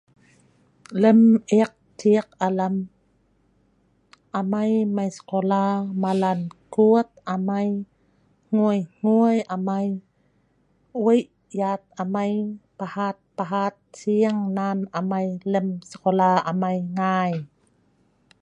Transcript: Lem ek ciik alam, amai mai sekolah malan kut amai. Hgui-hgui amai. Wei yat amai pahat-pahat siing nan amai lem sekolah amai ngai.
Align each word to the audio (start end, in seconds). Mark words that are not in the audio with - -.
Lem 1.01 1.21
ek 1.61 1.71
ciik 1.99 2.27
alam, 2.47 2.75
amai 4.39 4.71
mai 4.95 5.09
sekolah 5.17 5.71
malan 6.03 6.39
kut 6.73 7.07
amai. 7.35 7.69
Hgui-hgui 8.51 9.35
amai. 9.55 9.87
Wei 11.03 11.21
yat 11.59 11.81
amai 12.01 12.31
pahat-pahat 12.77 13.75
siing 14.01 14.39
nan 14.57 14.77
amai 14.99 15.27
lem 15.51 15.67
sekolah 15.91 16.35
amai 16.51 16.77
ngai. 16.97 17.33